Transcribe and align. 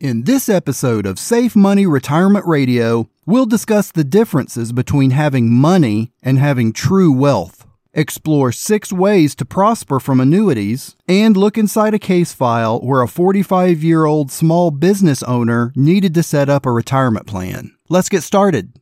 In 0.00 0.22
this 0.22 0.48
episode 0.48 1.04
of 1.04 1.18
Safe 1.18 1.54
Money 1.54 1.86
Retirement 1.86 2.46
Radio, 2.46 3.10
we'll 3.26 3.44
discuss 3.44 3.92
the 3.92 4.02
differences 4.02 4.72
between 4.72 5.10
having 5.10 5.52
money 5.52 6.10
and 6.22 6.38
having 6.38 6.72
true 6.72 7.12
wealth, 7.12 7.66
explore 7.92 8.50
six 8.50 8.94
ways 8.94 9.34
to 9.34 9.44
prosper 9.44 10.00
from 10.00 10.18
annuities, 10.18 10.96
and 11.06 11.36
look 11.36 11.58
inside 11.58 11.92
a 11.92 11.98
case 11.98 12.32
file 12.32 12.80
where 12.80 13.02
a 13.02 13.08
45 13.08 13.84
year 13.84 14.06
old 14.06 14.32
small 14.32 14.70
business 14.70 15.22
owner 15.24 15.70
needed 15.76 16.14
to 16.14 16.22
set 16.22 16.48
up 16.48 16.64
a 16.64 16.72
retirement 16.72 17.26
plan. 17.26 17.76
Let's 17.90 18.08
get 18.08 18.22
started. 18.22 18.72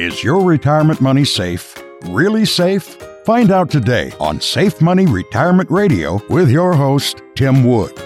Is 0.00 0.24
your 0.24 0.42
retirement 0.42 1.00
money 1.00 1.24
safe? 1.24 1.80
Really 2.06 2.44
safe? 2.44 2.96
Find 3.24 3.52
out 3.52 3.70
today 3.70 4.12
on 4.18 4.40
Safe 4.40 4.80
Money 4.80 5.06
Retirement 5.06 5.70
Radio 5.70 6.20
with 6.28 6.50
your 6.50 6.74
host, 6.74 7.22
Tim 7.36 7.62
Wood. 7.62 8.05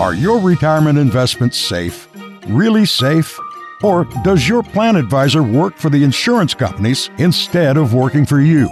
Are 0.00 0.14
your 0.14 0.40
retirement 0.40 0.98
investments 0.98 1.58
safe? 1.58 2.08
Really 2.46 2.86
safe? 2.86 3.38
Or 3.82 4.06
does 4.24 4.48
your 4.48 4.62
plan 4.62 4.96
advisor 4.96 5.42
work 5.42 5.76
for 5.76 5.90
the 5.90 6.04
insurance 6.04 6.54
companies 6.54 7.10
instead 7.18 7.76
of 7.76 7.92
working 7.92 8.24
for 8.24 8.40
you? 8.40 8.70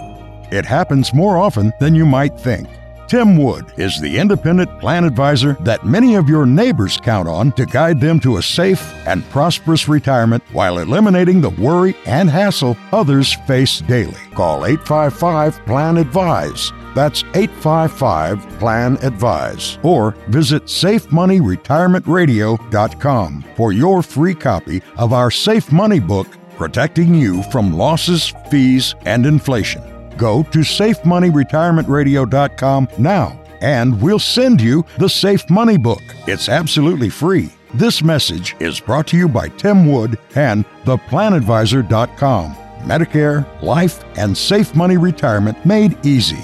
It 0.51 0.65
happens 0.65 1.13
more 1.13 1.37
often 1.37 1.71
than 1.79 1.93
you 1.93 2.03
might 2.03 2.39
think. 2.39 2.67
Tim 3.09 3.35
Wood 3.37 3.73
is 3.75 3.99
the 3.99 4.17
independent 4.19 4.79
plan 4.79 5.03
advisor 5.03 5.53
that 5.61 5.83
many 5.83 6.13
of 6.13 6.29
your 6.29 6.45
neighbors 6.45 6.97
count 6.97 7.27
on 7.27 7.51
to 7.53 7.65
guide 7.65 7.99
them 7.99 8.19
to 8.19 8.37
a 8.37 8.43
safe 8.43 8.93
and 9.07 9.27
prosperous 9.31 9.89
retirement 9.89 10.43
while 10.51 10.77
eliminating 10.77 11.41
the 11.41 11.49
worry 11.49 11.97
and 12.05 12.29
hassle 12.29 12.77
others 12.91 13.33
face 13.47 13.79
daily. 13.79 14.13
Call 14.35 14.63
855 14.63 15.65
Plan 15.65 15.97
Advise. 15.97 16.71
That's 16.93 17.23
855 17.33 18.47
Plan 18.59 18.99
Advise. 19.01 19.79
Or 19.81 20.11
visit 20.27 20.65
SafeMoneyRetirementRadio.com 20.65 23.45
for 23.57 23.71
your 23.71 24.03
free 24.03 24.35
copy 24.35 24.83
of 24.97 25.13
our 25.13 25.31
Safe 25.31 25.71
Money 25.71 25.99
book, 25.99 26.27
Protecting 26.57 27.15
You 27.15 27.41
from 27.51 27.75
Losses, 27.75 28.31
Fees, 28.51 28.93
and 29.05 29.25
Inflation. 29.25 29.81
Go 30.19 30.43
to 30.43 30.59
SafeMoneyRetirementRadio.com 30.59 32.89
now 32.99 33.39
and 33.61 34.01
we'll 34.01 34.19
send 34.19 34.61
you 34.61 34.85
the 34.97 35.09
Safe 35.09 35.49
Money 35.49 35.77
book. 35.77 36.01
It's 36.27 36.49
absolutely 36.49 37.09
free. 37.09 37.51
This 37.73 38.01
message 38.01 38.55
is 38.59 38.79
brought 38.79 39.07
to 39.07 39.17
you 39.17 39.27
by 39.27 39.49
Tim 39.49 39.91
Wood 39.91 40.17
and 40.35 40.63
theplanadvisor.com. 40.85 42.55
Medicare, 42.79 43.61
life, 43.61 44.03
and 44.17 44.37
safe 44.37 44.73
money 44.73 44.97
retirement 44.97 45.63
made 45.65 45.97
easy. 46.05 46.39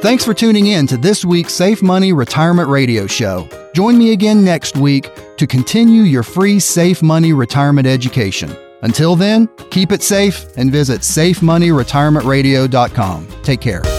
Thanks 0.00 0.24
for 0.24 0.34
tuning 0.34 0.68
in 0.68 0.86
to 0.86 0.96
this 0.96 1.24
week's 1.24 1.54
Safe 1.54 1.82
Money 1.82 2.12
Retirement 2.12 2.68
Radio 2.68 3.08
Show. 3.08 3.48
Join 3.74 3.98
me 3.98 4.12
again 4.12 4.44
next 4.44 4.76
week 4.76 5.10
to 5.38 5.46
continue 5.46 6.02
your 6.02 6.22
free 6.22 6.60
Safe 6.60 7.02
Money 7.02 7.32
Retirement 7.32 7.86
education. 7.86 8.54
Until 8.82 9.16
then, 9.16 9.48
keep 9.70 9.90
it 9.92 10.02
safe 10.02 10.46
and 10.56 10.70
visit 10.70 11.00
safemoneyretirementradio.com. 11.00 13.28
Take 13.42 13.60
care. 13.60 13.97